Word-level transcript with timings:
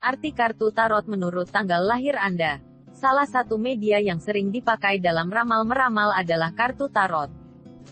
Arti 0.00 0.32
kartu 0.32 0.72
tarot 0.72 1.04
menurut 1.12 1.52
tanggal 1.52 1.84
lahir 1.84 2.16
Anda. 2.16 2.56
Salah 2.96 3.28
satu 3.28 3.60
media 3.60 4.00
yang 4.00 4.16
sering 4.16 4.48
dipakai 4.48 4.96
dalam 4.96 5.28
ramal-meramal 5.28 6.16
adalah 6.16 6.56
kartu 6.56 6.88
tarot. 6.88 7.28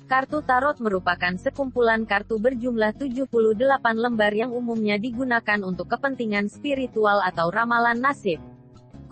Kartu 0.09 0.41
tarot 0.41 0.81
merupakan 0.81 1.37
sekumpulan 1.37 2.09
kartu 2.09 2.41
berjumlah 2.41 2.97
78 2.97 3.29
lembar 3.93 4.33
yang 4.33 4.57
umumnya 4.57 4.97
digunakan 4.97 5.61
untuk 5.61 5.93
kepentingan 5.93 6.49
spiritual 6.49 7.21
atau 7.21 7.53
ramalan 7.53 8.01
nasib. 8.01 8.41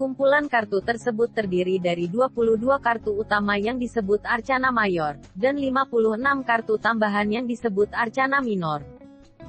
Kumpulan 0.00 0.48
kartu 0.48 0.80
tersebut 0.80 1.36
terdiri 1.36 1.76
dari 1.76 2.08
22 2.08 2.80
kartu 2.80 3.12
utama 3.12 3.60
yang 3.60 3.76
disebut 3.76 4.24
arcana 4.24 4.72
mayor, 4.72 5.20
dan 5.36 5.60
56 5.60 6.48
kartu 6.48 6.80
tambahan 6.80 7.28
yang 7.28 7.44
disebut 7.44 7.92
arcana 7.92 8.40
minor. 8.40 8.95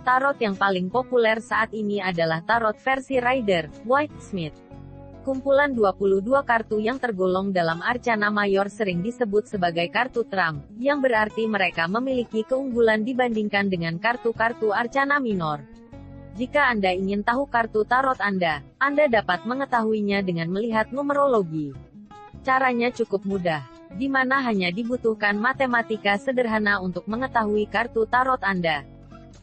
Tarot 0.07 0.39
yang 0.39 0.55
paling 0.55 0.87
populer 0.87 1.43
saat 1.43 1.75
ini 1.75 1.99
adalah 1.99 2.39
tarot 2.39 2.79
versi 2.79 3.19
Rider, 3.19 3.67
White 3.83 4.23
Smith. 4.23 4.55
Kumpulan 5.27 5.75
22 5.75 6.23
kartu 6.47 6.79
yang 6.79 6.95
tergolong 6.95 7.51
dalam 7.51 7.83
Arcana 7.83 8.31
Mayor 8.31 8.71
sering 8.71 9.03
disebut 9.03 9.51
sebagai 9.51 9.83
kartu 9.91 10.23
Trump, 10.23 10.63
yang 10.79 11.03
berarti 11.03 11.43
mereka 11.43 11.91
memiliki 11.91 12.47
keunggulan 12.47 13.03
dibandingkan 13.03 13.67
dengan 13.67 13.99
kartu-kartu 13.99 14.71
Arcana 14.71 15.19
Minor. 15.19 15.59
Jika 16.39 16.71
Anda 16.71 16.95
ingin 16.95 17.27
tahu 17.27 17.43
kartu 17.51 17.83
tarot 17.83 18.23
Anda, 18.23 18.63
Anda 18.79 19.11
dapat 19.11 19.43
mengetahuinya 19.43 20.23
dengan 20.23 20.47
melihat 20.55 20.87
numerologi. 20.95 21.75
Caranya 22.47 22.95
cukup 22.95 23.27
mudah, 23.27 23.67
di 23.99 24.07
mana 24.07 24.39
hanya 24.39 24.71
dibutuhkan 24.71 25.35
matematika 25.35 26.15
sederhana 26.15 26.79
untuk 26.79 27.03
mengetahui 27.11 27.67
kartu 27.67 28.07
tarot 28.07 28.39
Anda. 28.39 28.87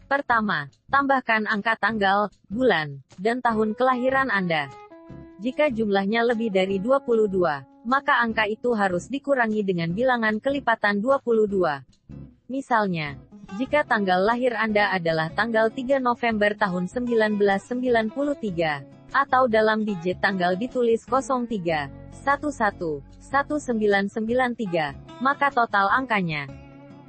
Pertama, 0.04 0.68
tambahkan 0.92 1.48
angka 1.48 1.80
tanggal, 1.80 2.28
bulan, 2.46 3.00
dan 3.18 3.40
tahun 3.40 3.74
kelahiran 3.74 4.30
Anda. 4.30 4.68
Jika 5.42 5.72
jumlahnya 5.72 6.22
lebih 6.24 6.50
dari 6.54 6.78
22, 6.78 7.66
maka 7.84 8.16
angka 8.22 8.46
itu 8.48 8.72
harus 8.72 9.10
dikurangi 9.10 9.66
dengan 9.66 9.92
bilangan 9.92 10.40
kelipatan 10.40 11.02
22. 11.02 11.82
Misalnya, 12.48 13.18
jika 13.60 13.84
tanggal 13.84 14.24
lahir 14.24 14.56
Anda 14.56 14.88
adalah 14.94 15.28
tanggal 15.32 15.68
3 15.68 16.00
November 16.00 16.56
tahun 16.56 16.88
1993, 16.88 18.84
atau 19.14 19.46
dalam 19.46 19.86
digit 19.86 20.18
tanggal 20.18 20.58
ditulis 20.58 21.06
03, 21.06 21.86
11, 22.24 23.04
1993, 23.20 25.22
maka 25.22 25.54
total 25.54 25.86
angkanya 25.94 26.50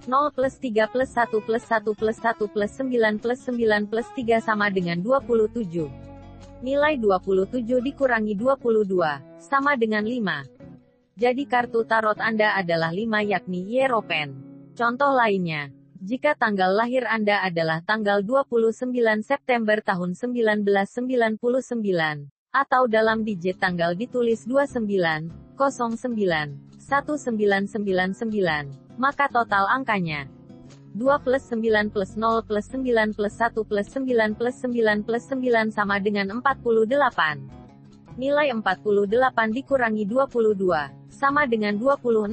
0 0.05 0.37
plus 0.37 0.61
3 0.61 0.85
plus 0.93 1.09
1 1.17 1.33
plus 1.41 1.65
1 1.65 1.81
plus 1.97 2.17
1 2.21 2.53
plus 2.53 2.73
9 2.77 3.17
plus 3.17 3.41
9 3.49 3.89
plus 3.89 4.05
3 4.13 4.37
sama 4.37 4.69
dengan 4.69 5.01
27. 5.01 5.65
Nilai 6.61 7.01
27 7.01 7.65
dikurangi 7.81 8.37
22, 8.37 9.41
sama 9.41 9.73
dengan 9.73 10.05
5. 10.05 11.17
Jadi 11.17 11.49
kartu 11.49 11.89
tarot 11.89 12.21
Anda 12.21 12.53
adalah 12.53 12.93
5 12.93 13.01
yakni 13.25 13.65
Yeropen. 13.65 14.37
Contoh 14.77 15.09
lainnya, 15.09 15.73
jika 15.97 16.37
tanggal 16.37 16.69
lahir 16.69 17.09
Anda 17.09 17.41
adalah 17.41 17.81
tanggal 17.81 18.21
29 18.21 18.93
September 19.25 19.81
tahun 19.81 20.13
1999, 20.13 22.29
atau 22.53 22.85
dalam 22.85 23.25
digit 23.25 23.57
tanggal 23.57 23.97
ditulis 23.97 24.45
29, 24.45 25.33
09, 25.57 26.74
1999, 26.85 29.01
maka 29.01 29.25
total 29.27 29.67
angkanya 29.73 30.29
2 30.95 31.27
plus 31.27 31.43
9 31.51 31.91
plus 31.91 32.15
0 32.15 32.47
plus 32.47 32.71
9 32.71 33.11
plus 33.11 33.35
1 33.35 33.67
plus 33.67 33.87
9 33.91 34.39
plus 34.39 34.55
9 34.63 35.03
plus 35.03 35.27
9 35.27 35.75
sama 35.75 35.99
dengan 35.99 36.31
48. 36.39 38.15
Nilai 38.15 38.47
48 38.55 39.51
dikurangi 39.51 40.07
22, 40.07 41.11
sama 41.11 41.43
dengan 41.43 41.75
26. 41.75 42.31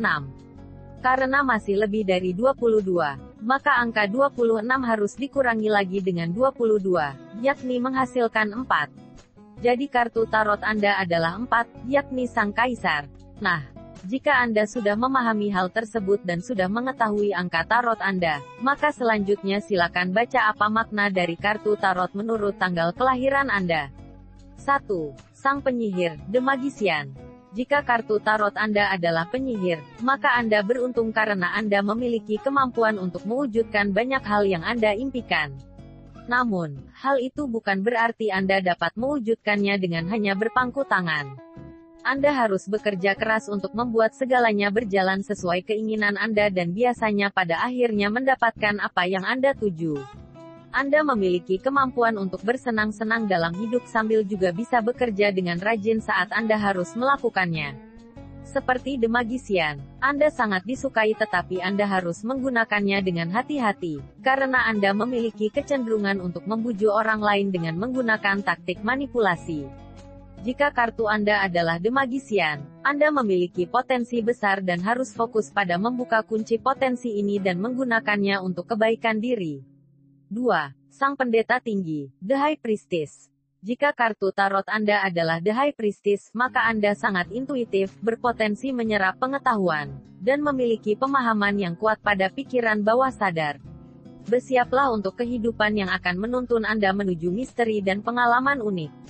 Karena 1.03 1.43
masih 1.43 1.83
lebih 1.83 2.07
dari 2.07 2.31
22, 2.31 3.43
maka 3.43 3.83
angka 3.83 4.07
26 4.07 4.63
harus 4.87 5.19
dikurangi 5.19 5.67
lagi 5.67 5.99
dengan 5.99 6.31
22, 6.31 7.43
yakni 7.43 7.83
menghasilkan 7.83 8.55
4. 8.55 9.59
Jadi 9.59 9.91
kartu 9.91 10.23
tarot 10.31 10.63
Anda 10.63 11.03
adalah 11.03 11.35
4, 11.35 11.91
yakni 11.91 12.31
Sang 12.31 12.55
Kaisar. 12.55 13.11
Nah, 13.43 13.82
jika 14.03 14.43
Anda 14.43 14.67
sudah 14.67 14.99
memahami 14.99 15.55
hal 15.55 15.71
tersebut 15.71 16.27
dan 16.27 16.43
sudah 16.43 16.67
mengetahui 16.67 17.31
angka 17.31 17.63
tarot 17.63 18.03
Anda, 18.03 18.43
maka 18.59 18.91
selanjutnya 18.91 19.63
silakan 19.63 20.11
baca 20.11 20.51
apa 20.51 20.67
makna 20.67 21.07
dari 21.07 21.39
kartu 21.39 21.79
tarot 21.79 22.11
menurut 22.11 22.59
tanggal 22.59 22.91
kelahiran 22.91 23.47
Anda. 23.47 23.95
1. 24.59 24.91
Sang 25.31 25.63
penyihir, 25.63 26.19
The 26.27 26.43
Magician. 26.43 27.15
Jika 27.55 27.87
kartu 27.87 28.19
tarot 28.19 28.59
Anda 28.59 28.91
adalah 28.91 29.31
penyihir, 29.31 29.79
maka 30.03 30.35
Anda 30.35 30.67
beruntung 30.67 31.15
karena 31.15 31.55
Anda 31.55 31.79
memiliki 31.85 32.43
kemampuan 32.43 32.99
untuk 32.99 33.23
mewujudkan 33.23 33.95
banyak 33.95 34.25
hal 34.27 34.43
yang 34.51 34.67
Anda 34.67 34.99
impikan. 34.99 35.55
Namun, 36.27 36.79
hal 36.97 37.23
itu 37.23 37.47
bukan 37.47 37.87
berarti 37.87 38.35
Anda 38.35 38.59
dapat 38.59 38.99
mewujudkannya 38.99 39.79
dengan 39.79 40.11
hanya 40.11 40.35
berpangku 40.35 40.87
tangan. 40.87 41.39
Anda 42.03 42.35
harus 42.35 42.67
bekerja 42.67 43.15
keras 43.15 43.47
untuk 43.47 43.79
membuat 43.79 44.11
segalanya 44.19 44.75
berjalan 44.75 45.23
sesuai 45.23 45.63
keinginan 45.63 46.19
Anda 46.19 46.51
dan 46.51 46.75
biasanya 46.75 47.31
pada 47.31 47.63
akhirnya 47.63 48.11
mendapatkan 48.11 48.83
apa 48.83 49.07
yang 49.07 49.23
Anda 49.23 49.55
tuju. 49.55 50.03
Anda 50.75 51.07
memiliki 51.07 51.63
kemampuan 51.63 52.19
untuk 52.19 52.43
bersenang-senang 52.43 53.31
dalam 53.31 53.55
hidup 53.55 53.87
sambil 53.87 54.27
juga 54.27 54.51
bisa 54.51 54.83
bekerja 54.83 55.31
dengan 55.31 55.63
rajin 55.63 56.03
saat 56.03 56.35
Anda 56.35 56.59
harus 56.59 56.91
melakukannya. 56.99 57.79
Seperti 58.43 58.99
The 58.99 59.07
Magician, 59.07 59.79
Anda 60.03 60.27
sangat 60.35 60.67
disukai 60.67 61.15
tetapi 61.15 61.63
Anda 61.63 61.87
harus 61.87 62.27
menggunakannya 62.27 62.99
dengan 63.07 63.31
hati-hati, 63.31 64.03
karena 64.27 64.67
Anda 64.67 64.91
memiliki 64.91 65.55
kecenderungan 65.55 66.19
untuk 66.19 66.51
membujuk 66.51 66.91
orang 66.91 67.23
lain 67.23 67.55
dengan 67.55 67.79
menggunakan 67.79 68.43
taktik 68.43 68.83
manipulasi. 68.83 69.71
Jika 70.43 70.75
kartu 70.75 71.07
Anda 71.07 71.47
adalah 71.47 71.79
The 71.79 71.95
Magician, 71.95 72.67
Anda 72.83 73.15
memiliki 73.15 73.63
potensi 73.63 74.19
besar 74.27 74.59
dan 74.59 74.83
harus 74.83 75.15
fokus 75.15 75.55
pada 75.55 75.79
membuka 75.79 76.19
kunci 76.27 76.59
potensi 76.59 77.15
ini 77.15 77.39
dan 77.39 77.63
menggunakannya 77.63 78.43
untuk 78.43 78.75
kebaikan 78.75 79.23
diri. 79.23 79.63
2. 80.35 80.43
Sang 80.91 81.15
Pendeta 81.15 81.63
Tinggi, 81.63 82.11
The 82.19 82.35
High 82.35 82.59
Priestess. 82.59 83.31
Jika 83.63 83.95
kartu 83.95 84.35
tarot 84.35 84.67
Anda 84.67 85.07
adalah 85.07 85.39
The 85.39 85.55
High 85.55 85.79
Priestess, 85.79 86.35
maka 86.35 86.67
Anda 86.67 86.99
sangat 86.99 87.31
intuitif, 87.31 87.95
berpotensi 88.03 88.75
menyerap 88.75 89.23
pengetahuan, 89.23 89.95
dan 90.19 90.43
memiliki 90.43 90.99
pemahaman 90.99 91.55
yang 91.55 91.79
kuat 91.79 92.03
pada 92.03 92.27
pikiran 92.27 92.83
bawah 92.83 93.15
sadar. 93.15 93.63
Bersiaplah 94.27 94.91
untuk 94.91 95.23
kehidupan 95.23 95.79
yang 95.79 95.91
akan 95.95 96.19
menuntun 96.19 96.67
Anda 96.67 96.91
menuju 96.91 97.31
misteri 97.31 97.79
dan 97.79 98.03
pengalaman 98.03 98.59
unik 98.59 99.03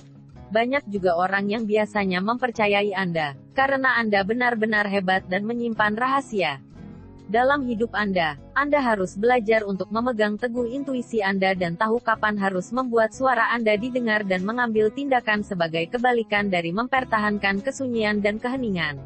banyak 0.53 0.85
juga 0.85 1.17
orang 1.17 1.49
yang 1.49 1.65
biasanya 1.65 2.21
mempercayai 2.21 2.93
Anda, 2.93 3.33
karena 3.57 3.97
Anda 3.97 4.21
benar-benar 4.21 4.85
hebat 4.85 5.25
dan 5.25 5.49
menyimpan 5.49 5.97
rahasia. 5.97 6.61
Dalam 7.25 7.65
hidup 7.65 7.97
Anda, 7.97 8.37
Anda 8.53 8.77
harus 8.77 9.17
belajar 9.17 9.65
untuk 9.65 9.89
memegang 9.89 10.37
teguh 10.37 10.69
intuisi 10.69 11.25
Anda 11.25 11.57
dan 11.57 11.73
tahu 11.73 11.97
kapan 11.97 12.37
harus 12.37 12.69
membuat 12.69 13.17
suara 13.17 13.49
Anda 13.49 13.73
didengar 13.73 14.21
dan 14.21 14.45
mengambil 14.45 14.93
tindakan 14.93 15.41
sebagai 15.41 15.89
kebalikan 15.89 16.53
dari 16.53 16.69
mempertahankan 16.69 17.65
kesunyian 17.65 18.21
dan 18.21 18.37
keheningan 18.37 19.01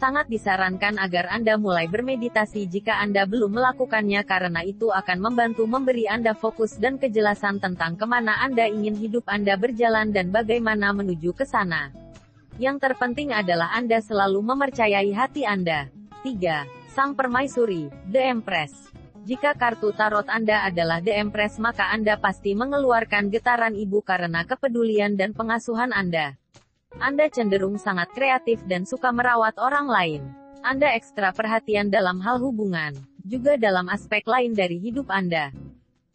sangat 0.00 0.32
disarankan 0.32 0.96
agar 0.96 1.28
Anda 1.28 1.60
mulai 1.60 1.84
bermeditasi 1.84 2.64
jika 2.72 2.96
Anda 3.04 3.28
belum 3.28 3.52
melakukannya 3.52 4.24
karena 4.24 4.64
itu 4.64 4.88
akan 4.88 5.20
membantu 5.20 5.68
memberi 5.68 6.08
Anda 6.08 6.32
fokus 6.32 6.80
dan 6.80 6.96
kejelasan 6.96 7.60
tentang 7.60 8.00
ke 8.00 8.08
mana 8.08 8.40
Anda 8.40 8.64
ingin 8.64 8.96
hidup 8.96 9.28
Anda 9.28 9.60
berjalan 9.60 10.16
dan 10.16 10.32
bagaimana 10.32 10.96
menuju 10.96 11.36
ke 11.36 11.44
sana. 11.44 11.92
Yang 12.56 12.88
terpenting 12.88 13.36
adalah 13.36 13.76
Anda 13.76 14.00
selalu 14.00 14.40
mempercayai 14.40 15.12
hati 15.12 15.44
Anda. 15.44 15.92
3. 16.24 16.96
Sang 16.96 17.12
Permaisuri, 17.12 17.92
The 18.08 18.32
Empress. 18.32 18.72
Jika 19.28 19.52
kartu 19.52 19.92
tarot 19.92 20.32
Anda 20.32 20.64
adalah 20.64 21.04
The 21.04 21.12
Empress 21.20 21.60
maka 21.60 21.92
Anda 21.92 22.16
pasti 22.16 22.56
mengeluarkan 22.56 23.28
getaran 23.28 23.76
ibu 23.76 24.00
karena 24.00 24.48
kepedulian 24.48 25.20
dan 25.20 25.36
pengasuhan 25.36 25.92
Anda. 25.92 26.40
Anda 26.98 27.30
cenderung 27.30 27.78
sangat 27.78 28.10
kreatif 28.10 28.66
dan 28.66 28.82
suka 28.82 29.14
merawat 29.14 29.54
orang 29.62 29.86
lain. 29.86 30.22
Anda 30.66 30.90
ekstra 30.98 31.30
perhatian 31.30 31.86
dalam 31.86 32.18
hal 32.18 32.42
hubungan, 32.42 32.98
juga 33.22 33.54
dalam 33.54 33.86
aspek 33.86 34.26
lain 34.26 34.58
dari 34.58 34.82
hidup 34.82 35.06
Anda. 35.06 35.54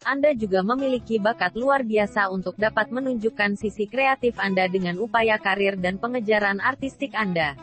Anda 0.04 0.36
juga 0.36 0.60
memiliki 0.60 1.16
bakat 1.16 1.56
luar 1.56 1.80
biasa 1.80 2.28
untuk 2.28 2.60
dapat 2.60 2.92
menunjukkan 2.92 3.56
sisi 3.56 3.88
kreatif 3.88 4.36
Anda 4.36 4.68
dengan 4.68 5.00
upaya 5.00 5.40
karir 5.40 5.80
dan 5.80 5.96
pengejaran 5.96 6.60
artistik 6.60 7.16
Anda. 7.16 7.56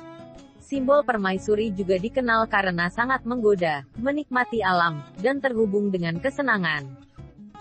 Simbol 0.58 1.06
permaisuri 1.06 1.70
juga 1.70 2.02
dikenal 2.02 2.50
karena 2.50 2.90
sangat 2.90 3.22
menggoda, 3.30 3.86
menikmati 4.02 4.66
alam, 4.66 5.06
dan 5.22 5.38
terhubung 5.38 5.94
dengan 5.94 6.18
kesenangan. 6.18 6.90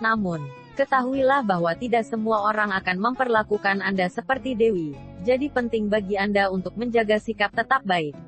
Namun, 0.00 0.48
Ketahuilah 0.72 1.44
bahwa 1.44 1.76
tidak 1.76 2.08
semua 2.08 2.48
orang 2.48 2.72
akan 2.72 2.96
memperlakukan 2.96 3.84
Anda 3.84 4.08
seperti 4.08 4.56
Dewi, 4.56 4.96
jadi 5.22 5.46
penting 5.54 5.86
bagi 5.86 6.18
Anda 6.18 6.50
untuk 6.50 6.74
menjaga 6.74 7.22
sikap 7.22 7.54
tetap 7.54 7.86
baik. 7.86 8.18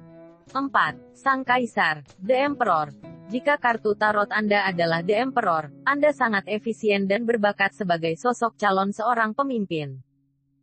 4. 0.54 0.70
Sang 1.10 1.42
Kaisar, 1.42 2.06
The 2.22 2.46
Emperor. 2.46 2.94
Jika 3.34 3.58
kartu 3.58 3.98
tarot 3.98 4.30
Anda 4.30 4.62
adalah 4.70 5.02
The 5.02 5.26
Emperor, 5.26 5.74
Anda 5.82 6.14
sangat 6.14 6.46
efisien 6.46 7.10
dan 7.10 7.26
berbakat 7.26 7.74
sebagai 7.74 8.14
sosok 8.14 8.54
calon 8.54 8.94
seorang 8.94 9.34
pemimpin. 9.34 9.98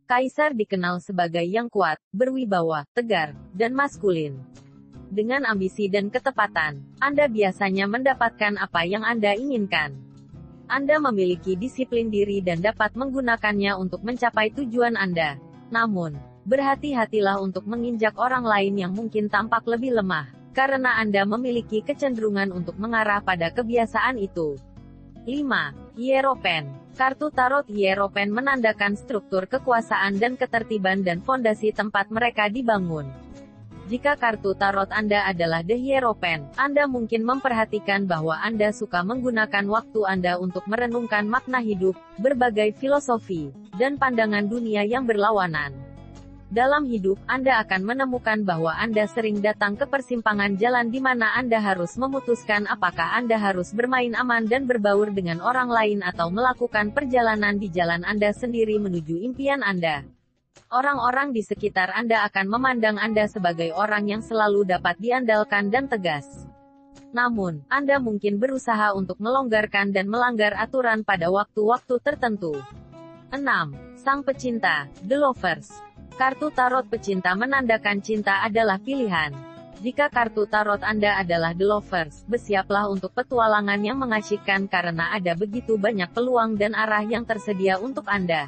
Kaisar 0.08 0.56
dikenal 0.56 1.04
sebagai 1.04 1.44
yang 1.44 1.68
kuat, 1.68 2.00
berwibawa, 2.16 2.88
tegar, 2.96 3.36
dan 3.52 3.76
maskulin. 3.76 4.40
Dengan 5.12 5.44
ambisi 5.44 5.92
dan 5.92 6.08
ketepatan, 6.08 6.80
Anda 6.96 7.28
biasanya 7.28 7.84
mendapatkan 7.84 8.56
apa 8.56 8.88
yang 8.88 9.04
Anda 9.04 9.36
inginkan. 9.36 10.00
Anda 10.64 10.96
memiliki 10.96 11.60
disiplin 11.60 12.08
diri 12.08 12.40
dan 12.40 12.64
dapat 12.64 12.96
menggunakannya 12.96 13.76
untuk 13.76 14.00
mencapai 14.00 14.48
tujuan 14.56 14.96
Anda. 14.96 15.51
Namun, 15.72 16.20
berhati-hatilah 16.44 17.40
untuk 17.40 17.64
menginjak 17.64 18.12
orang 18.20 18.44
lain 18.44 18.76
yang 18.76 18.92
mungkin 18.92 19.32
tampak 19.32 19.64
lebih 19.64 19.96
lemah, 19.96 20.28
karena 20.52 21.00
Anda 21.00 21.24
memiliki 21.24 21.80
kecenderungan 21.80 22.52
untuk 22.52 22.76
mengarah 22.76 23.24
pada 23.24 23.48
kebiasaan 23.48 24.20
itu. 24.20 24.60
5. 25.24 25.96
Hieropen 25.96 26.68
Kartu 26.92 27.32
Tarot 27.32 27.64
Hieropen 27.72 28.28
menandakan 28.28 29.00
struktur 29.00 29.48
kekuasaan 29.48 30.20
dan 30.20 30.36
ketertiban 30.36 31.00
dan 31.00 31.24
fondasi 31.24 31.72
tempat 31.72 32.12
mereka 32.12 32.52
dibangun. 32.52 33.08
Jika 33.90 34.14
kartu 34.14 34.54
tarot 34.54 34.86
Anda 34.94 35.26
adalah 35.26 35.66
The 35.66 35.74
Hierophant, 35.74 36.54
Anda 36.54 36.86
mungkin 36.86 37.26
memperhatikan 37.26 38.06
bahwa 38.06 38.38
Anda 38.38 38.70
suka 38.70 39.02
menggunakan 39.02 39.66
waktu 39.66 40.06
Anda 40.06 40.38
untuk 40.38 40.62
merenungkan 40.70 41.26
makna 41.26 41.58
hidup, 41.58 41.98
berbagai 42.22 42.78
filosofi, 42.78 43.50
dan 43.74 43.98
pandangan 43.98 44.46
dunia 44.46 44.86
yang 44.86 45.02
berlawanan. 45.02 45.74
Dalam 46.52 46.84
hidup, 46.84 47.16
Anda 47.26 47.64
akan 47.64 47.82
menemukan 47.82 48.44
bahwa 48.44 48.76
Anda 48.76 49.08
sering 49.08 49.40
datang 49.40 49.74
ke 49.74 49.88
persimpangan 49.88 50.60
jalan 50.60 50.92
di 50.92 51.00
mana 51.00 51.32
Anda 51.34 51.58
harus 51.58 51.96
memutuskan 51.96 52.68
apakah 52.68 53.18
Anda 53.18 53.40
harus 53.40 53.72
bermain 53.72 54.12
aman 54.12 54.46
dan 54.46 54.68
berbaur 54.68 55.10
dengan 55.10 55.40
orang 55.40 55.72
lain 55.72 56.04
atau 56.04 56.28
melakukan 56.28 56.92
perjalanan 56.92 57.56
di 57.56 57.72
jalan 57.72 58.04
Anda 58.04 58.36
sendiri 58.36 58.76
menuju 58.78 59.24
impian 59.26 59.64
Anda. 59.64 60.04
Orang-orang 60.72 61.36
di 61.36 61.44
sekitar 61.44 61.92
Anda 61.92 62.24
akan 62.24 62.48
memandang 62.48 62.96
Anda 62.96 63.28
sebagai 63.28 63.76
orang 63.76 64.08
yang 64.08 64.24
selalu 64.24 64.64
dapat 64.64 64.96
diandalkan 64.96 65.68
dan 65.68 65.84
tegas. 65.84 66.48
Namun, 67.12 67.60
Anda 67.68 68.00
mungkin 68.00 68.40
berusaha 68.40 68.96
untuk 68.96 69.20
melonggarkan 69.20 69.92
dan 69.92 70.08
melanggar 70.08 70.56
aturan 70.56 71.04
pada 71.04 71.28
waktu-waktu 71.28 72.00
tertentu. 72.00 72.56
6. 73.28 73.44
Sang 74.00 74.24
Pecinta, 74.24 74.88
The 75.04 75.20
Lovers. 75.20 75.68
Kartu 76.16 76.48
Tarot 76.52 76.88
Pecinta 76.88 77.36
menandakan 77.36 78.00
cinta 78.00 78.40
adalah 78.40 78.80
pilihan. 78.80 79.52
Jika 79.82 80.14
kartu 80.14 80.46
tarot 80.46 80.78
Anda 80.86 81.18
adalah 81.18 81.58
The 81.58 81.66
Lovers, 81.66 82.22
bersiaplah 82.30 82.86
untuk 82.86 83.10
petualangan 83.18 83.82
yang 83.82 83.98
mengasyikkan 83.98 84.70
karena 84.70 85.10
ada 85.10 85.34
begitu 85.34 85.74
banyak 85.74 86.06
peluang 86.14 86.54
dan 86.54 86.70
arah 86.78 87.02
yang 87.02 87.26
tersedia 87.26 87.82
untuk 87.82 88.06
Anda. 88.06 88.46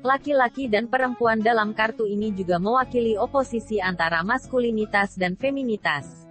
Laki-laki 0.00 0.64
dan 0.64 0.88
perempuan 0.88 1.44
dalam 1.44 1.76
kartu 1.76 2.08
ini 2.08 2.32
juga 2.32 2.56
mewakili 2.56 3.20
oposisi 3.20 3.84
antara 3.84 4.24
maskulinitas 4.24 5.12
dan 5.12 5.36
feminitas. 5.36 6.24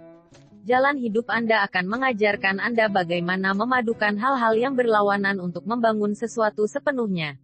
Jalan 0.66 0.98
hidup 0.98 1.30
Anda 1.30 1.62
akan 1.70 1.86
mengajarkan 1.86 2.58
Anda 2.58 2.90
bagaimana 2.90 3.54
memadukan 3.54 4.18
hal-hal 4.18 4.58
yang 4.58 4.74
berlawanan 4.74 5.38
untuk 5.38 5.62
membangun 5.70 6.18
sesuatu 6.18 6.66
sepenuhnya. 6.66 7.38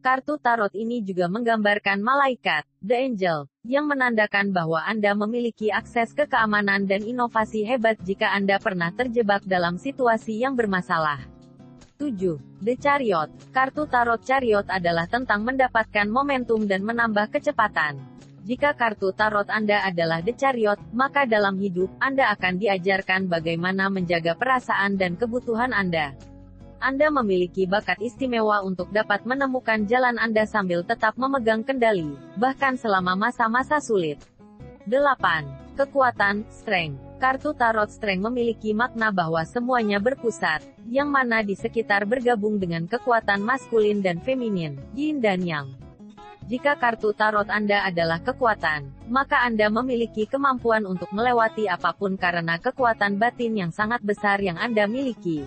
Kartu 0.00 0.40
tarot 0.40 0.72
ini 0.72 1.04
juga 1.04 1.28
menggambarkan 1.28 2.00
malaikat, 2.00 2.64
the 2.80 2.96
angel, 2.96 3.44
yang 3.60 3.84
menandakan 3.84 4.56
bahwa 4.56 4.80
Anda 4.88 5.12
memiliki 5.12 5.68
akses 5.68 6.16
ke 6.16 6.24
keamanan 6.24 6.88
dan 6.88 7.04
inovasi 7.04 7.68
hebat 7.68 8.00
jika 8.08 8.32
Anda 8.32 8.56
pernah 8.56 8.88
terjebak 8.88 9.44
dalam 9.44 9.76
situasi 9.76 10.40
yang 10.40 10.56
bermasalah. 10.56 11.37
7. 11.98 12.38
The 12.62 12.78
Chariot. 12.78 13.26
Kartu 13.50 13.90
Tarot 13.90 14.22
Chariot 14.22 14.62
adalah 14.70 15.10
tentang 15.10 15.42
mendapatkan 15.42 16.06
momentum 16.06 16.62
dan 16.62 16.86
menambah 16.86 17.26
kecepatan. 17.34 17.98
Jika 18.46 18.78
kartu 18.78 19.10
tarot 19.10 19.50
Anda 19.50 19.82
adalah 19.82 20.22
The 20.22 20.30
Chariot, 20.30 20.78
maka 20.94 21.26
dalam 21.26 21.58
hidup, 21.58 21.90
Anda 21.98 22.30
akan 22.38 22.62
diajarkan 22.62 23.26
bagaimana 23.26 23.90
menjaga 23.90 24.38
perasaan 24.38 24.94
dan 24.94 25.18
kebutuhan 25.18 25.74
Anda. 25.74 26.14
Anda 26.78 27.10
memiliki 27.10 27.66
bakat 27.66 27.98
istimewa 27.98 28.62
untuk 28.62 28.94
dapat 28.94 29.26
menemukan 29.26 29.82
jalan 29.90 30.22
Anda 30.22 30.46
sambil 30.46 30.86
tetap 30.86 31.18
memegang 31.18 31.66
kendali, 31.66 32.14
bahkan 32.38 32.78
selama 32.78 33.18
masa-masa 33.18 33.82
sulit. 33.82 34.22
8. 34.86 35.74
Kekuatan, 35.74 36.46
Strength. 36.46 37.07
Kartu 37.18 37.50
Tarot 37.50 37.90
Strength 37.90 38.30
memiliki 38.30 38.70
makna 38.70 39.10
bahwa 39.10 39.42
semuanya 39.42 39.98
berpusat, 39.98 40.62
yang 40.86 41.10
mana 41.10 41.42
di 41.42 41.58
sekitar 41.58 42.06
bergabung 42.06 42.62
dengan 42.62 42.86
kekuatan 42.86 43.42
maskulin 43.42 43.98
dan 43.98 44.22
feminin, 44.22 44.78
yin 44.94 45.18
dan 45.18 45.42
yang. 45.42 45.74
Jika 46.48 46.80
kartu 46.80 47.12
tarot 47.12 47.50
Anda 47.52 47.84
adalah 47.84 48.24
kekuatan, 48.24 49.10
maka 49.10 49.44
Anda 49.44 49.68
memiliki 49.68 50.24
kemampuan 50.24 50.88
untuk 50.88 51.12
melewati 51.12 51.68
apa 51.68 51.92
pun 51.92 52.16
karena 52.16 52.56
kekuatan 52.56 53.20
batin 53.20 53.52
yang 53.52 53.68
sangat 53.74 54.00
besar 54.00 54.40
yang 54.40 54.56
Anda 54.56 54.88
miliki. 54.88 55.44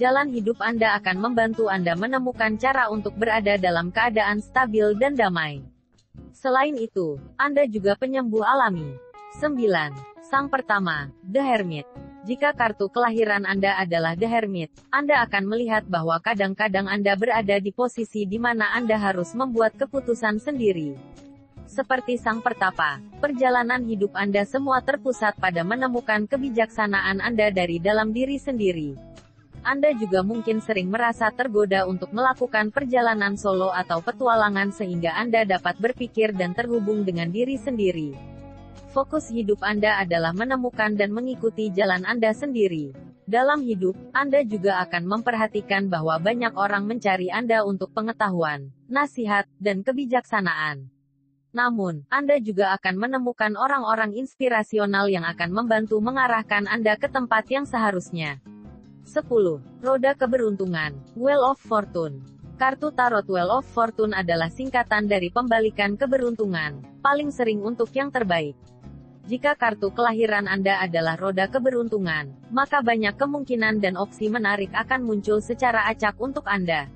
Jalan 0.00 0.32
hidup 0.32 0.62
Anda 0.64 0.96
akan 0.96 1.20
membantu 1.20 1.68
Anda 1.68 1.92
menemukan 1.98 2.56
cara 2.56 2.88
untuk 2.88 3.18
berada 3.20 3.60
dalam 3.60 3.92
keadaan 3.92 4.40
stabil 4.40 4.96
dan 4.96 5.12
damai. 5.12 5.60
Selain 6.32 6.72
itu, 6.78 7.20
Anda 7.36 7.68
juga 7.68 7.92
penyembuh 7.98 8.46
alami. 8.46 8.96
9. 9.42 10.13
Sang 10.24 10.48
pertama, 10.48 11.12
The 11.20 11.44
Hermit. 11.44 11.84
Jika 12.24 12.56
kartu 12.56 12.88
kelahiran 12.88 13.44
Anda 13.44 13.76
adalah 13.76 14.16
The 14.16 14.24
Hermit, 14.24 14.72
Anda 14.88 15.20
akan 15.28 15.44
melihat 15.44 15.84
bahwa 15.84 16.16
kadang-kadang 16.16 16.88
Anda 16.88 17.12
berada 17.12 17.60
di 17.60 17.68
posisi 17.76 18.24
di 18.24 18.40
mana 18.40 18.72
Anda 18.72 18.96
harus 18.96 19.36
membuat 19.36 19.76
keputusan 19.76 20.40
sendiri. 20.40 20.96
Seperti 21.68 22.16
sang 22.16 22.40
pertapa, 22.40 23.04
perjalanan 23.20 23.84
hidup 23.84 24.16
Anda 24.16 24.48
semua 24.48 24.80
terpusat 24.80 25.36
pada 25.36 25.60
menemukan 25.60 26.24
kebijaksanaan 26.24 27.20
Anda 27.20 27.52
dari 27.52 27.76
dalam 27.76 28.16
diri 28.16 28.40
sendiri. 28.40 28.96
Anda 29.60 29.92
juga 29.92 30.24
mungkin 30.24 30.64
sering 30.64 30.88
merasa 30.88 31.28
tergoda 31.36 31.84
untuk 31.84 32.16
melakukan 32.16 32.72
perjalanan 32.72 33.36
solo 33.36 33.76
atau 33.76 34.00
petualangan 34.00 34.72
sehingga 34.72 35.20
Anda 35.20 35.44
dapat 35.44 35.76
berpikir 35.76 36.32
dan 36.32 36.56
terhubung 36.56 37.04
dengan 37.04 37.28
diri 37.28 37.60
sendiri. 37.60 38.33
Fokus 38.94 39.26
hidup 39.26 39.58
Anda 39.66 39.98
adalah 39.98 40.30
menemukan 40.30 40.94
dan 40.94 41.10
mengikuti 41.10 41.66
jalan 41.74 42.06
Anda 42.06 42.30
sendiri. 42.30 42.94
Dalam 43.26 43.66
hidup, 43.66 43.98
Anda 44.14 44.46
juga 44.46 44.78
akan 44.86 45.10
memperhatikan 45.10 45.90
bahwa 45.90 46.14
banyak 46.22 46.54
orang 46.54 46.86
mencari 46.86 47.26
Anda 47.26 47.66
untuk 47.66 47.90
pengetahuan, 47.90 48.70
nasihat, 48.86 49.50
dan 49.58 49.82
kebijaksanaan. 49.82 50.94
Namun, 51.50 52.06
Anda 52.06 52.38
juga 52.38 52.70
akan 52.78 52.94
menemukan 52.94 53.58
orang-orang 53.58 54.14
inspirasional 54.14 55.10
yang 55.10 55.26
akan 55.26 55.50
membantu 55.50 55.98
mengarahkan 55.98 56.70
Anda 56.70 56.94
ke 56.94 57.10
tempat 57.10 57.50
yang 57.50 57.66
seharusnya. 57.66 58.38
10. 59.10 59.26
Roda 59.82 60.14
Keberuntungan, 60.14 60.94
Wheel 61.18 61.42
of 61.42 61.58
Fortune. 61.58 62.22
Kartu 62.54 62.94
Tarot 62.94 63.26
Wheel 63.26 63.50
of 63.50 63.66
Fortune 63.66 64.14
adalah 64.14 64.54
singkatan 64.54 65.10
dari 65.10 65.34
pembalikan 65.34 65.98
keberuntungan, 65.98 67.02
paling 67.02 67.34
sering 67.34 67.58
untuk 67.58 67.90
yang 67.90 68.14
terbaik. 68.14 68.54
Jika 69.24 69.56
kartu 69.56 69.88
kelahiran 69.88 70.44
Anda 70.44 70.84
adalah 70.84 71.16
roda 71.16 71.48
keberuntungan, 71.48 72.36
maka 72.52 72.84
banyak 72.84 73.16
kemungkinan 73.16 73.80
dan 73.80 73.96
opsi 73.96 74.28
menarik 74.28 74.68
akan 74.76 75.00
muncul 75.00 75.40
secara 75.40 75.88
acak 75.88 76.20
untuk 76.20 76.44
Anda. 76.44 76.92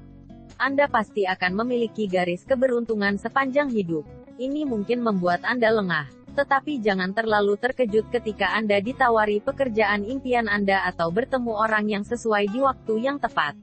Anda 0.60 0.92
pasti 0.92 1.24
akan 1.24 1.64
memiliki 1.64 2.04
garis 2.04 2.44
keberuntungan 2.44 3.16
sepanjang 3.16 3.72
hidup. 3.72 4.04
Ini 4.36 4.68
mungkin 4.68 5.00
membuat 5.00 5.40
Anda 5.40 5.72
lengah, 5.72 6.04
tetapi 6.36 6.84
jangan 6.84 7.16
terlalu 7.16 7.56
terkejut 7.56 8.12
ketika 8.12 8.52
Anda 8.52 8.76
ditawari 8.84 9.40
pekerjaan 9.40 10.04
impian 10.04 10.52
Anda 10.52 10.84
atau 10.84 11.08
bertemu 11.08 11.56
orang 11.56 11.88
yang 11.88 12.04
sesuai 12.04 12.52
di 12.52 12.60
waktu 12.60 13.08
yang 13.08 13.16
tepat. 13.16 13.56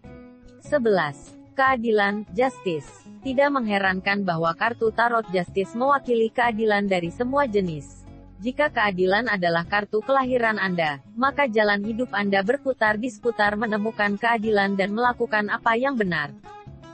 11. 0.65 1.53
Keadilan, 1.53 2.25
Justice. 2.33 3.05
Tidak 3.21 3.49
mengherankan 3.53 4.25
bahwa 4.25 4.49
kartu 4.57 4.89
Tarot 4.89 5.29
Justice 5.29 5.77
mewakili 5.77 6.33
keadilan 6.33 6.89
dari 6.89 7.13
semua 7.13 7.45
jenis. 7.45 8.04
Jika 8.43 8.67
keadilan 8.67 9.31
adalah 9.31 9.63
kartu 9.63 10.03
kelahiran 10.03 10.59
Anda, 10.59 10.99
maka 11.15 11.47
jalan 11.47 11.79
hidup 11.87 12.11
Anda 12.11 12.43
berputar 12.43 12.99
di 12.99 13.07
seputar 13.07 13.55
menemukan 13.55 14.19
keadilan 14.19 14.75
dan 14.75 14.91
melakukan 14.91 15.47
apa 15.47 15.79
yang 15.79 15.95
benar. 15.95 16.35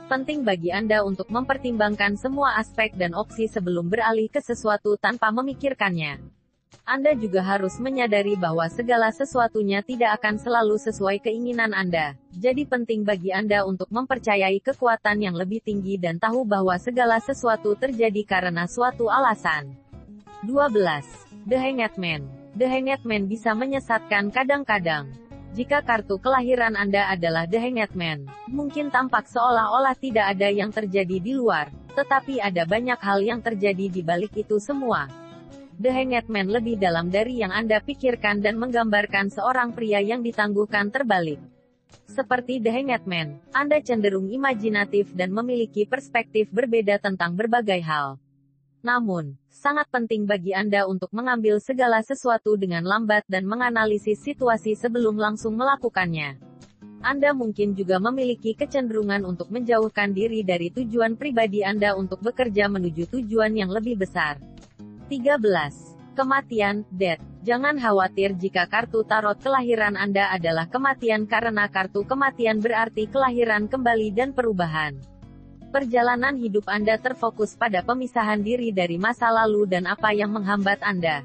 Penting 0.06 0.46
bagi 0.46 0.70
Anda 0.70 1.02
untuk 1.02 1.32
mempertimbangkan 1.32 2.20
semua 2.20 2.60
aspek 2.62 2.94
dan 2.94 3.18
opsi 3.18 3.48
sebelum 3.50 3.90
beralih 3.90 4.30
ke 4.30 4.44
sesuatu 4.44 5.00
tanpa 5.00 5.32
memikirkannya. 5.32 6.20
Anda 6.84 7.16
juga 7.16 7.40
harus 7.42 7.80
menyadari 7.80 8.36
bahwa 8.36 8.68
segala 8.68 9.10
sesuatunya 9.16 9.80
tidak 9.80 10.20
akan 10.20 10.36
selalu 10.36 10.76
sesuai 10.84 11.24
keinginan 11.24 11.72
Anda. 11.72 12.20
Jadi 12.36 12.68
penting 12.68 13.08
bagi 13.08 13.32
Anda 13.32 13.64
untuk 13.64 13.88
mempercayai 13.88 14.60
kekuatan 14.60 15.24
yang 15.24 15.36
lebih 15.40 15.64
tinggi 15.64 15.96
dan 15.96 16.20
tahu 16.20 16.44
bahwa 16.44 16.76
segala 16.76 17.24
sesuatu 17.24 17.80
terjadi 17.80 18.28
karena 18.28 18.68
suatu 18.68 19.08
alasan. 19.08 19.80
12. 20.44 21.31
The 21.42 21.58
Hanged 21.58 21.98
Man. 21.98 22.30
The 22.54 22.70
Hanged 22.70 23.02
Man 23.02 23.26
bisa 23.26 23.58
menyesatkan 23.58 24.30
kadang-kadang. 24.30 25.10
Jika 25.58 25.82
kartu 25.82 26.22
kelahiran 26.22 26.78
Anda 26.78 27.10
adalah 27.10 27.50
The 27.50 27.58
Hanged 27.58 27.98
Man, 27.98 28.30
mungkin 28.46 28.94
tampak 28.94 29.26
seolah-olah 29.26 29.98
tidak 29.98 30.38
ada 30.38 30.54
yang 30.54 30.70
terjadi 30.70 31.18
di 31.18 31.34
luar, 31.34 31.74
tetapi 31.98 32.38
ada 32.38 32.62
banyak 32.70 33.00
hal 33.02 33.26
yang 33.26 33.42
terjadi 33.42 33.90
di 33.90 34.06
balik 34.06 34.38
itu 34.38 34.62
semua. 34.62 35.10
The 35.82 35.90
Hanged 35.90 36.30
Man 36.30 36.54
lebih 36.54 36.78
dalam 36.78 37.10
dari 37.10 37.42
yang 37.42 37.50
Anda 37.50 37.82
pikirkan 37.82 38.46
dan 38.46 38.62
menggambarkan 38.62 39.34
seorang 39.34 39.74
pria 39.74 39.98
yang 39.98 40.22
ditangguhkan 40.22 40.94
terbalik. 40.94 41.42
Seperti 42.06 42.62
The 42.62 42.70
Hanged 42.70 43.10
Man, 43.10 43.42
Anda 43.50 43.82
cenderung 43.82 44.30
imajinatif 44.30 45.10
dan 45.18 45.34
memiliki 45.34 45.90
perspektif 45.90 46.54
berbeda 46.54 47.02
tentang 47.02 47.34
berbagai 47.34 47.82
hal. 47.82 48.22
Namun, 48.82 49.38
sangat 49.54 49.86
penting 49.94 50.26
bagi 50.26 50.58
Anda 50.58 50.90
untuk 50.90 51.14
mengambil 51.14 51.62
segala 51.62 52.02
sesuatu 52.02 52.58
dengan 52.58 52.82
lambat 52.82 53.22
dan 53.30 53.46
menganalisis 53.46 54.26
situasi 54.26 54.74
sebelum 54.74 55.22
langsung 55.22 55.54
melakukannya. 55.54 56.42
Anda 57.02 57.34
mungkin 57.34 57.74
juga 57.78 57.98
memiliki 57.98 58.54
kecenderungan 58.54 59.26
untuk 59.26 59.50
menjauhkan 59.54 60.14
diri 60.14 60.42
dari 60.42 60.70
tujuan 60.70 61.18
pribadi 61.18 61.66
Anda 61.66 61.98
untuk 61.98 62.22
bekerja 62.22 62.70
menuju 62.70 63.10
tujuan 63.10 63.54
yang 63.58 63.74
lebih 63.74 64.02
besar. 64.02 64.38
13. 65.10 66.18
Kematian, 66.18 66.86
death. 66.94 67.22
Jangan 67.42 67.82
khawatir 67.82 68.38
jika 68.38 68.70
kartu 68.70 69.02
tarot 69.02 69.38
kelahiran 69.42 69.98
Anda 69.98 70.30
adalah 70.30 70.70
kematian 70.70 71.26
karena 71.26 71.66
kartu 71.74 72.06
kematian 72.06 72.62
berarti 72.62 73.10
kelahiran 73.10 73.66
kembali 73.66 74.14
dan 74.14 74.30
perubahan. 74.34 75.11
Perjalanan 75.72 76.36
hidup 76.36 76.68
Anda 76.68 77.00
terfokus 77.00 77.56
pada 77.56 77.80
pemisahan 77.80 78.44
diri 78.44 78.76
dari 78.76 79.00
masa 79.00 79.32
lalu 79.32 79.64
dan 79.72 79.88
apa 79.88 80.12
yang 80.12 80.36
menghambat 80.36 80.84
Anda. 80.84 81.24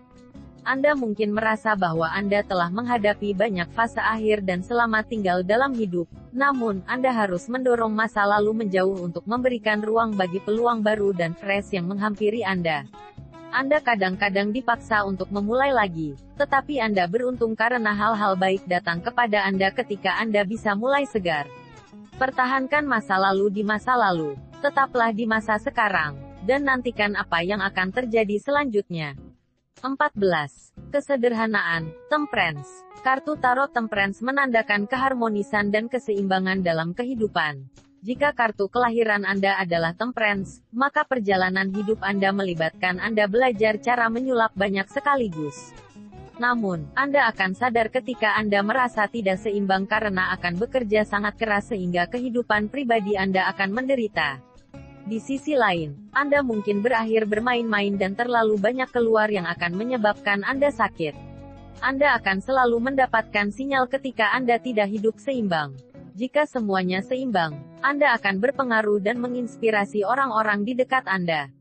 Anda 0.62 0.94
mungkin 0.94 1.34
merasa 1.34 1.74
bahwa 1.74 2.06
Anda 2.14 2.46
telah 2.46 2.70
menghadapi 2.70 3.34
banyak 3.34 3.66
fase 3.74 3.98
akhir 3.98 4.46
dan 4.46 4.62
selamat 4.62 5.10
tinggal 5.10 5.42
dalam 5.42 5.74
hidup, 5.74 6.06
namun 6.30 6.86
Anda 6.86 7.10
harus 7.10 7.50
mendorong 7.50 7.90
masa 7.90 8.22
lalu 8.22 8.62
menjauh 8.62 9.10
untuk 9.10 9.26
memberikan 9.26 9.82
ruang 9.82 10.14
bagi 10.14 10.38
peluang 10.38 10.78
baru 10.78 11.10
dan 11.10 11.34
fresh 11.34 11.74
yang 11.74 11.90
menghampiri 11.90 12.46
Anda. 12.46 12.86
Anda 13.50 13.82
kadang-kadang 13.82 14.54
dipaksa 14.54 15.02
untuk 15.10 15.26
memulai 15.34 15.74
lagi, 15.74 16.14
tetapi 16.38 16.78
Anda 16.78 17.10
beruntung 17.10 17.58
karena 17.58 17.90
hal-hal 17.98 18.38
baik 18.38 18.62
datang 18.70 19.02
kepada 19.02 19.42
Anda 19.42 19.74
ketika 19.74 20.22
Anda 20.22 20.46
bisa 20.46 20.78
mulai 20.78 21.02
segar. 21.02 21.50
Pertahankan 22.16 22.88
masa 22.88 23.20
lalu 23.20 23.52
di 23.52 23.60
masa 23.60 23.92
lalu, 23.92 24.40
tetaplah 24.64 25.12
di 25.12 25.28
masa 25.28 25.60
sekarang, 25.60 26.16
dan 26.48 26.64
nantikan 26.64 27.12
apa 27.12 27.44
yang 27.44 27.60
akan 27.60 27.92
terjadi 27.92 28.40
selanjutnya. 28.40 29.12
14. 29.84 30.72
Kesederhanaan, 30.88 31.92
Temperance. 32.08 32.88
Kartu 33.04 33.36
Tarot 33.36 33.68
Temperance 33.68 34.24
menandakan 34.24 34.88
keharmonisan 34.88 35.68
dan 35.68 35.92
keseimbangan 35.92 36.64
dalam 36.64 36.96
kehidupan. 36.96 37.68
Jika 38.00 38.32
kartu 38.32 38.72
kelahiran 38.72 39.28
Anda 39.28 39.60
adalah 39.60 39.92
temperance, 39.92 40.64
maka 40.72 41.04
perjalanan 41.04 41.68
hidup 41.68 42.00
Anda 42.00 42.32
melibatkan 42.32 42.96
Anda 42.96 43.28
belajar 43.28 43.76
cara 43.76 44.08
menyulap 44.08 44.56
banyak 44.56 44.88
sekaligus. 44.88 45.76
Namun, 46.36 46.92
Anda 46.92 47.32
akan 47.32 47.56
sadar 47.56 47.88
ketika 47.88 48.36
Anda 48.36 48.60
merasa 48.60 49.08
tidak 49.08 49.40
seimbang 49.40 49.88
karena 49.88 50.36
akan 50.36 50.60
bekerja 50.60 51.08
sangat 51.08 51.40
keras 51.40 51.72
sehingga 51.72 52.04
kehidupan 52.12 52.68
pribadi 52.68 53.16
Anda 53.16 53.48
akan 53.56 53.72
menderita. 53.72 54.44
Di 55.06 55.16
sisi 55.22 55.56
lain, 55.56 56.12
Anda 56.12 56.42
mungkin 56.44 56.84
berakhir 56.84 57.24
bermain-main 57.30 57.94
dan 57.96 58.18
terlalu 58.18 58.58
banyak 58.58 58.90
keluar 58.92 59.32
yang 59.32 59.48
akan 59.48 59.78
menyebabkan 59.78 60.44
Anda 60.44 60.68
sakit. 60.68 61.14
Anda 61.80 62.16
akan 62.20 62.40
selalu 62.44 62.92
mendapatkan 62.92 63.52
sinyal 63.52 63.88
ketika 63.88 64.32
Anda 64.32 64.60
tidak 64.60 64.92
hidup 64.92 65.16
seimbang. 65.20 65.76
Jika 66.16 66.48
semuanya 66.48 67.04
seimbang, 67.04 67.60
Anda 67.84 68.16
akan 68.16 68.40
berpengaruh 68.40 69.04
dan 69.04 69.20
menginspirasi 69.20 70.00
orang-orang 70.00 70.64
di 70.64 70.72
dekat 70.72 71.04
Anda. 71.04 71.52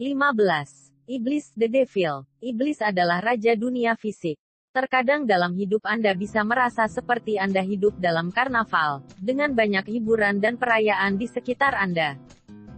15. 0.00 0.79
Iblis 1.10 1.50
the 1.58 1.66
Devil. 1.66 2.22
Iblis 2.38 2.78
adalah 2.78 3.18
raja 3.18 3.58
dunia 3.58 3.98
fisik. 3.98 4.38
Terkadang 4.70 5.26
dalam 5.26 5.58
hidup 5.58 5.82
Anda 5.82 6.14
bisa 6.14 6.46
merasa 6.46 6.86
seperti 6.86 7.34
Anda 7.34 7.66
hidup 7.66 7.98
dalam 7.98 8.30
karnaval, 8.30 9.02
dengan 9.18 9.50
banyak 9.50 9.90
hiburan 9.90 10.38
dan 10.38 10.54
perayaan 10.54 11.18
di 11.18 11.26
sekitar 11.26 11.74
Anda. 11.74 12.14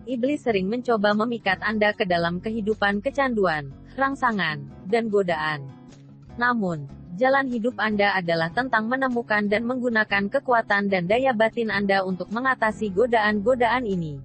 Iblis 0.08 0.48
sering 0.48 0.64
mencoba 0.72 1.12
memikat 1.12 1.60
Anda 1.60 1.92
ke 1.92 2.08
dalam 2.08 2.40
kehidupan 2.40 3.04
kecanduan, 3.04 3.68
rangsangan, 4.00 4.64
dan 4.88 5.12
godaan. 5.12 5.68
Namun, 6.40 6.88
Jalan 7.12 7.52
hidup 7.52 7.76
Anda 7.76 8.16
adalah 8.16 8.48
tentang 8.56 8.88
menemukan 8.88 9.44
dan 9.44 9.68
menggunakan 9.68 10.32
kekuatan 10.32 10.88
dan 10.88 11.04
daya 11.04 11.36
batin 11.36 11.68
Anda 11.68 12.08
untuk 12.08 12.32
mengatasi 12.32 12.88
godaan-godaan 12.88 13.84
ini. 13.84 14.16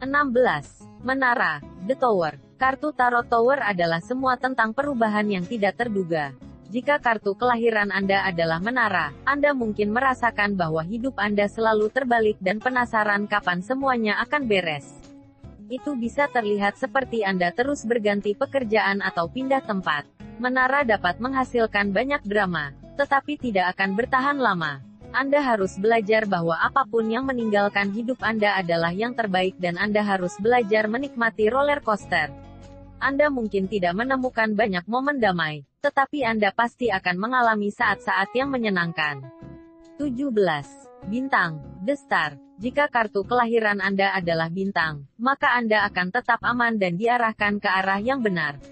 16. 0.00 1.04
Menara, 1.04 1.60
The 1.84 1.92
Tower. 1.92 2.43
Kartu 2.54 2.94
Tarot 2.94 3.26
Tower 3.26 3.58
adalah 3.66 3.98
semua 3.98 4.38
tentang 4.38 4.70
perubahan 4.70 5.26
yang 5.26 5.42
tidak 5.42 5.74
terduga. 5.74 6.30
Jika 6.70 7.02
kartu 7.02 7.34
kelahiran 7.34 7.90
Anda 7.90 8.22
adalah 8.22 8.62
menara, 8.62 9.10
Anda 9.26 9.50
mungkin 9.50 9.90
merasakan 9.90 10.54
bahwa 10.54 10.86
hidup 10.86 11.18
Anda 11.18 11.50
selalu 11.50 11.90
terbalik 11.90 12.38
dan 12.38 12.62
penasaran 12.62 13.26
kapan 13.26 13.58
semuanya 13.58 14.22
akan 14.22 14.46
beres. 14.46 14.86
Itu 15.66 15.98
bisa 15.98 16.30
terlihat 16.30 16.78
seperti 16.78 17.26
Anda 17.26 17.50
terus 17.50 17.82
berganti 17.82 18.38
pekerjaan 18.38 19.02
atau 19.02 19.26
pindah 19.26 19.62
tempat. 19.66 20.06
Menara 20.38 20.86
dapat 20.86 21.18
menghasilkan 21.18 21.90
banyak 21.90 22.22
drama, 22.22 22.70
tetapi 22.94 23.34
tidak 23.34 23.74
akan 23.74 23.98
bertahan 23.98 24.38
lama. 24.38 24.78
Anda 25.14 25.42
harus 25.42 25.78
belajar 25.78 26.26
bahwa 26.26 26.58
apa 26.58 26.86
pun 26.86 27.06
yang 27.06 27.26
meninggalkan 27.26 27.94
hidup 27.94 28.18
Anda 28.18 28.58
adalah 28.58 28.90
yang 28.90 29.14
terbaik 29.14 29.58
dan 29.62 29.78
Anda 29.78 30.02
harus 30.02 30.34
belajar 30.42 30.90
menikmati 30.90 31.50
roller 31.50 31.78
coaster. 31.82 32.43
Anda 33.02 33.30
mungkin 33.30 33.66
tidak 33.66 33.94
menemukan 33.98 34.54
banyak 34.54 34.84
momen 34.86 35.18
damai, 35.18 35.66
tetapi 35.84 36.24
Anda 36.24 36.54
pasti 36.54 36.88
akan 36.88 37.16
mengalami 37.18 37.68
saat-saat 37.68 38.32
yang 38.34 38.48
menyenangkan. 38.50 39.22
17. 40.00 40.30
Bintang, 41.06 41.62
The 41.84 41.94
Star. 41.94 42.40
Jika 42.54 42.86
kartu 42.86 43.26
kelahiran 43.26 43.82
Anda 43.82 44.14
adalah 44.14 44.46
bintang, 44.46 45.10
maka 45.18 45.58
Anda 45.58 45.82
akan 45.90 46.14
tetap 46.14 46.38
aman 46.40 46.78
dan 46.78 46.94
diarahkan 46.94 47.58
ke 47.58 47.66
arah 47.66 47.98
yang 47.98 48.22
benar. 48.22 48.62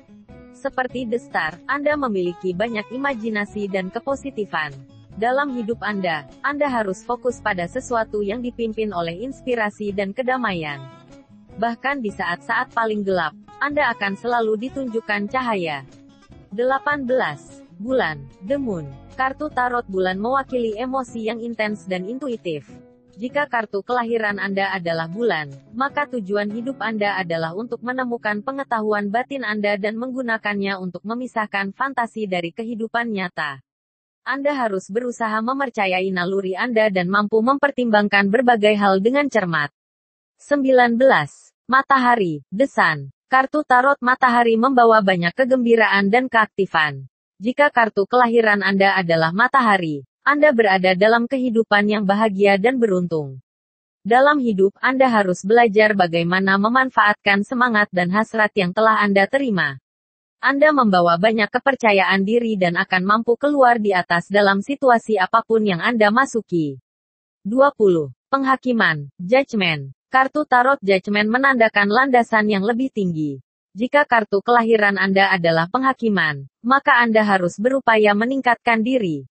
Seperti 0.54 1.04
The 1.10 1.18
Star, 1.18 1.58
Anda 1.66 1.98
memiliki 1.98 2.54
banyak 2.54 2.94
imajinasi 2.94 3.66
dan 3.66 3.90
kepositifan. 3.90 4.70
Dalam 5.18 5.52
hidup 5.52 5.82
Anda, 5.82 6.30
Anda 6.40 6.70
harus 6.70 7.04
fokus 7.04 7.42
pada 7.42 7.68
sesuatu 7.68 8.22
yang 8.22 8.40
dipimpin 8.40 8.94
oleh 8.94 9.26
inspirasi 9.26 9.92
dan 9.92 10.14
kedamaian. 10.14 10.80
Bahkan 11.58 12.00
di 12.00 12.08
saat-saat 12.08 12.72
paling 12.72 13.04
gelap, 13.04 13.36
Anda 13.62 13.94
akan 13.94 14.18
selalu 14.18 14.58
ditunjukkan 14.58 15.30
cahaya. 15.30 15.86
18. 16.50 17.06
Bulan, 17.78 18.18
The 18.42 18.58
Moon. 18.58 18.90
Kartu 19.14 19.54
tarot 19.54 19.86
bulan 19.86 20.18
mewakili 20.18 20.74
emosi 20.74 21.30
yang 21.30 21.38
intens 21.38 21.86
dan 21.86 22.10
intuitif. 22.10 22.66
Jika 23.14 23.46
kartu 23.46 23.86
kelahiran 23.86 24.42
Anda 24.42 24.74
adalah 24.74 25.06
bulan, 25.06 25.54
maka 25.78 26.10
tujuan 26.10 26.50
hidup 26.50 26.82
Anda 26.82 27.14
adalah 27.22 27.54
untuk 27.54 27.86
menemukan 27.86 28.42
pengetahuan 28.42 29.14
batin 29.14 29.46
Anda 29.46 29.78
dan 29.78 29.94
menggunakannya 29.94 30.82
untuk 30.82 31.06
memisahkan 31.06 31.70
fantasi 31.70 32.26
dari 32.26 32.50
kehidupan 32.50 33.14
nyata. 33.14 33.62
Anda 34.26 34.58
harus 34.58 34.90
berusaha 34.90 35.38
mempercayai 35.38 36.10
naluri 36.10 36.58
Anda 36.58 36.90
dan 36.90 37.06
mampu 37.06 37.38
mempertimbangkan 37.38 38.26
berbagai 38.26 38.74
hal 38.74 38.98
dengan 38.98 39.30
cermat. 39.30 39.70
19. 40.42 40.98
Matahari, 41.70 42.42
The 42.50 42.66
Sun. 42.66 43.14
Kartu 43.32 43.64
tarot 43.64 43.96
matahari 44.04 44.60
membawa 44.60 45.00
banyak 45.00 45.32
kegembiraan 45.32 46.12
dan 46.12 46.28
keaktifan. 46.28 47.08
Jika 47.40 47.72
kartu 47.72 48.04
kelahiran 48.04 48.60
Anda 48.60 48.92
adalah 48.92 49.32
matahari, 49.32 50.04
anda 50.22 50.54
berada 50.54 50.94
dalam 50.94 51.26
kehidupan 51.26 51.90
yang 51.90 52.04
bahagia 52.06 52.54
dan 52.54 52.78
beruntung. 52.78 53.42
Dalam 54.06 54.38
hidup, 54.38 54.70
Anda 54.78 55.10
harus 55.10 55.42
belajar 55.42 55.98
bagaimana 55.98 56.62
memanfaatkan 56.62 57.42
semangat 57.42 57.90
dan 57.90 58.06
hasrat 58.14 58.54
yang 58.54 58.70
telah 58.70 59.02
Anda 59.02 59.26
terima. 59.26 59.82
Anda 60.38 60.70
membawa 60.70 61.18
banyak 61.18 61.50
kepercayaan 61.50 62.22
diri 62.22 62.54
dan 62.54 62.78
akan 62.78 63.02
mampu 63.02 63.34
keluar 63.34 63.82
di 63.82 63.90
atas 63.90 64.30
dalam 64.30 64.62
situasi 64.62 65.18
apa 65.18 65.42
pun 65.42 65.66
yang 65.66 65.82
Anda 65.82 66.14
masuki. 66.14 66.78
20. 67.42 68.14
Penghakiman, 68.30 69.10
Judgment. 69.18 69.90
Kartu 70.12 70.44
Tarot 70.44 70.76
Judgment 70.84 71.24
menandakan 71.24 71.88
landasan 71.88 72.44
yang 72.44 72.60
lebih 72.68 72.92
tinggi. 72.92 73.40
Jika 73.72 74.04
kartu 74.04 74.44
kelahiran 74.44 75.00
Anda 75.00 75.32
adalah 75.32 75.72
penghakiman, 75.72 76.52
maka 76.60 77.00
Anda 77.00 77.24
harus 77.24 77.56
berupaya 77.56 78.12
meningkatkan 78.12 78.84
diri. 78.84 79.24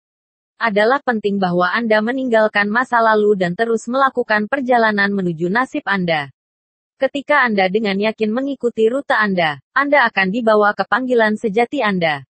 Adalah 0.58 0.98
penting 1.06 1.38
bahwa 1.38 1.70
Anda 1.70 2.02
meninggalkan 2.02 2.66
masa 2.66 2.98
lalu 2.98 3.38
dan 3.38 3.54
terus 3.54 3.86
melakukan 3.86 4.50
perjalanan 4.50 5.14
menuju 5.14 5.54
nasib 5.54 5.86
Anda. 5.86 6.34
Ketika 6.98 7.46
Anda 7.46 7.70
dengan 7.70 8.02
yakin 8.02 8.34
mengikuti 8.34 8.90
rute 8.90 9.14
Anda, 9.14 9.62
Anda 9.78 10.10
akan 10.10 10.34
dibawa 10.34 10.74
ke 10.74 10.90
panggilan 10.90 11.38
sejati 11.38 11.86
Anda. 11.86 12.26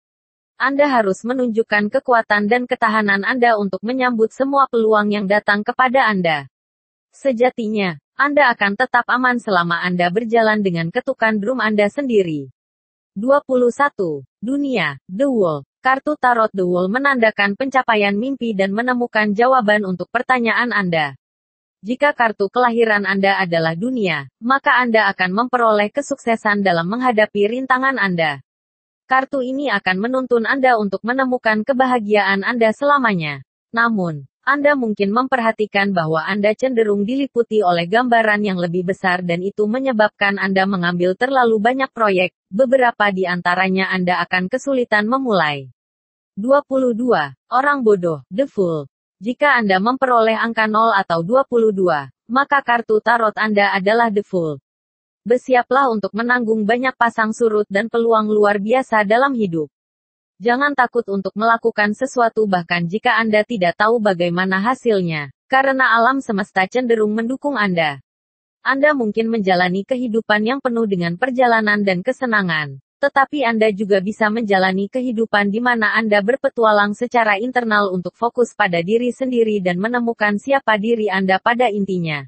Anda 0.59 0.91
harus 0.91 1.23
menunjukkan 1.23 1.87
kekuatan 1.87 2.51
dan 2.51 2.67
ketahanan 2.67 3.23
Anda 3.23 3.55
untuk 3.55 3.79
menyambut 3.79 4.35
semua 4.35 4.67
peluang 4.67 5.07
yang 5.07 5.23
datang 5.31 5.63
kepada 5.63 6.03
Anda. 6.03 6.51
Sejatinya, 7.15 7.95
anda 8.21 8.53
akan 8.53 8.77
tetap 8.77 9.09
aman 9.09 9.41
selama 9.41 9.81
Anda 9.81 10.13
berjalan 10.13 10.61
dengan 10.61 10.93
ketukan 10.93 11.41
drum 11.41 11.57
Anda 11.57 11.89
sendiri. 11.89 12.53
21. 13.17 14.21
Dunia, 14.37 15.01
The 15.09 15.25
Wall. 15.25 15.65
Kartu 15.81 16.13
Tarot 16.21 16.53
The 16.53 16.61
Wall 16.61 16.85
menandakan 16.93 17.57
pencapaian 17.57 18.13
mimpi 18.13 18.53
dan 18.53 18.77
menemukan 18.77 19.33
jawaban 19.33 19.89
untuk 19.89 20.05
pertanyaan 20.13 20.69
Anda. 20.69 21.17
Jika 21.81 22.13
kartu 22.13 22.45
kelahiran 22.53 23.09
Anda 23.09 23.41
adalah 23.41 23.73
dunia, 23.73 24.29
maka 24.37 24.77
Anda 24.77 25.09
akan 25.09 25.33
memperoleh 25.33 25.89
kesuksesan 25.89 26.61
dalam 26.61 26.93
menghadapi 26.93 27.49
rintangan 27.49 27.97
Anda. 27.97 28.45
Kartu 29.09 29.41
ini 29.41 29.73
akan 29.73 29.97
menuntun 29.97 30.45
Anda 30.45 30.77
untuk 30.77 31.01
menemukan 31.01 31.65
kebahagiaan 31.65 32.45
Anda 32.45 32.69
selamanya. 32.69 33.41
Namun, 33.73 34.29
anda 34.41 34.73
mungkin 34.73 35.13
memperhatikan 35.13 35.93
bahwa 35.93 36.25
Anda 36.25 36.57
cenderung 36.57 37.05
diliputi 37.05 37.61
oleh 37.61 37.85
gambaran 37.85 38.41
yang 38.41 38.57
lebih 38.57 38.89
besar 38.89 39.21
dan 39.21 39.45
itu 39.45 39.69
menyebabkan 39.69 40.41
Anda 40.41 40.65
mengambil 40.65 41.13
terlalu 41.13 41.61
banyak 41.61 41.93
proyek, 41.93 42.33
beberapa 42.49 43.13
di 43.13 43.29
antaranya 43.29 43.93
Anda 43.93 44.17
akan 44.25 44.49
kesulitan 44.49 45.05
memulai. 45.05 45.69
22. 46.41 47.37
Orang 47.53 47.85
bodoh, 47.85 48.25
The 48.33 48.49
Fool. 48.49 48.89
Jika 49.21 49.61
Anda 49.61 49.77
memperoleh 49.77 50.33
angka 50.33 50.65
0 50.65 50.89
atau 50.97 51.21
22, 51.21 52.09
maka 52.25 52.65
kartu 52.65 52.97
tarot 52.97 53.37
Anda 53.37 53.77
adalah 53.77 54.09
The 54.09 54.25
Fool. 54.25 54.57
Bersiaplah 55.21 55.93
untuk 55.93 56.17
menanggung 56.17 56.65
banyak 56.65 56.97
pasang 56.97 57.29
surut 57.29 57.69
dan 57.69 57.93
peluang 57.93 58.33
luar 58.33 58.57
biasa 58.57 59.05
dalam 59.05 59.37
hidup. 59.37 59.69
Jangan 60.41 60.73
takut 60.73 61.05
untuk 61.13 61.37
melakukan 61.37 61.93
sesuatu 61.93 62.49
bahkan 62.49 62.89
jika 62.89 63.13
Anda 63.13 63.45
tidak 63.45 63.77
tahu 63.77 64.01
bagaimana 64.01 64.57
hasilnya, 64.57 65.29
karena 65.45 65.93
alam 65.93 66.17
semesta 66.17 66.65
cenderung 66.65 67.13
mendukung 67.13 67.53
Anda. 67.53 68.01
Anda 68.65 68.97
mungkin 68.97 69.29
menjalani 69.29 69.85
kehidupan 69.85 70.41
yang 70.41 70.57
penuh 70.57 70.89
dengan 70.89 71.13
perjalanan 71.13 71.85
dan 71.85 72.01
kesenangan, 72.01 72.81
tetapi 72.97 73.45
Anda 73.45 73.69
juga 73.69 74.01
bisa 74.01 74.33
menjalani 74.33 74.89
kehidupan 74.89 75.53
di 75.53 75.61
mana 75.61 75.93
Anda 75.93 76.25
berpetualang 76.25 76.97
secara 76.97 77.37
internal 77.37 77.93
untuk 77.93 78.17
fokus 78.17 78.57
pada 78.57 78.81
diri 78.81 79.13
sendiri 79.13 79.61
dan 79.61 79.77
menemukan 79.77 80.41
siapa 80.41 80.73
diri 80.81 81.05
Anda 81.05 81.37
pada 81.37 81.69
intinya. 81.69 82.25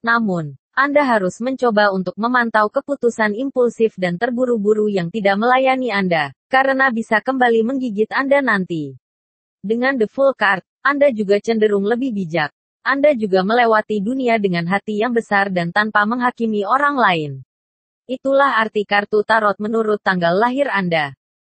Namun, 0.00 0.56
anda 0.72 1.04
harus 1.04 1.36
mencoba 1.44 1.92
untuk 1.92 2.16
memantau 2.16 2.72
keputusan 2.72 3.36
impulsif 3.36 3.92
dan 4.00 4.16
terburu-buru 4.16 4.88
yang 4.88 5.12
tidak 5.12 5.36
melayani 5.36 5.92
Anda, 5.92 6.32
karena 6.48 6.88
bisa 6.88 7.20
kembali 7.20 7.60
menggigit 7.60 8.08
Anda 8.08 8.40
nanti. 8.40 8.96
Dengan 9.60 10.00
the 10.00 10.08
full 10.08 10.32
card, 10.32 10.64
Anda 10.80 11.12
juga 11.12 11.44
cenderung 11.44 11.84
lebih 11.84 12.16
bijak. 12.16 12.56
Anda 12.88 13.12
juga 13.12 13.44
melewati 13.44 14.00
dunia 14.00 14.40
dengan 14.40 14.64
hati 14.64 15.04
yang 15.04 15.12
besar 15.12 15.52
dan 15.52 15.76
tanpa 15.76 16.08
menghakimi 16.08 16.64
orang 16.64 16.96
lain. 16.96 17.32
Itulah 18.08 18.56
arti 18.56 18.88
kartu 18.88 19.20
tarot 19.28 19.60
menurut 19.60 20.00
tanggal 20.00 20.32
lahir 20.32 20.72
Anda. 20.72 21.12